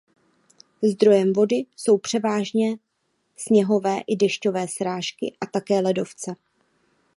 Zdrojem 0.91 1.33
vody 1.33 1.55
jsou 1.75 1.97
převážně 1.97 2.77
sněhové 3.37 3.99
i 4.07 4.15
dešťové 4.15 4.67
srážky 4.67 5.33
a 5.41 5.45
také 5.45 5.79
ledovce. 5.79 6.35